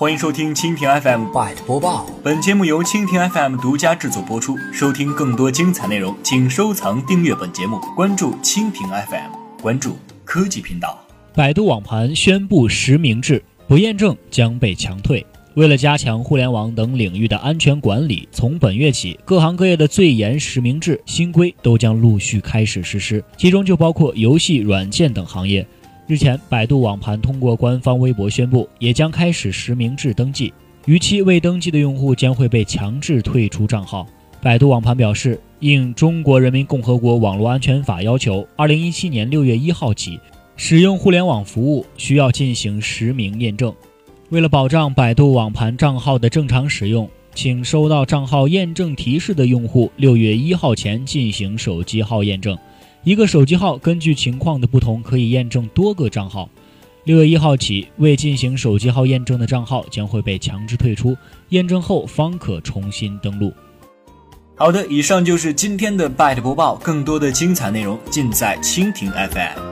[0.00, 2.06] 欢迎收听蜻蜓 FM Byte 播报。
[2.24, 4.56] 本节目由蜻蜓 FM 独家制作播出。
[4.72, 10.98] 收听更多精彩内容，请收藏订阅本节目，关注蜻蜓 FM，关注科技频道。
[11.34, 15.26] 百度网盘宣布实名制，不验证将被强退。
[15.52, 25.66] 为了加强互联网等领域的安全管理，从本月起，各行各业的最严实名制新规都将陆续开始实施，其中就包括游戏、软件等行业。
[26.10, 30.52] 日前，百度网盘通过官方微博宣布，也将开始实名制登记，
[30.86, 34.04] 逾期未登记的用户将会被强制退出账号。
[34.42, 40.18] 百度网盘表示，应《中国人民共和国网络安全法》要求，二零一七年六月一号起，
[40.56, 43.72] 使用互联网服务需要进行实名验证。
[44.30, 52.58] 为了保障百度网盘账号的正常使用，请收到账号验证提示的用户，六月一号前进行手机号验证。
[53.02, 56.48] 一个手机号根据情况的不同，可以验证多个账号。
[57.04, 61.16] 六月一号起，未进行手机号验证的账号将会被强制退出，
[61.48, 63.52] 验证后方可重新登录。
[64.54, 69.69] 好的，以上就是今天的 Byte 播报，更多的精彩内容尽在蜻蜓 FM。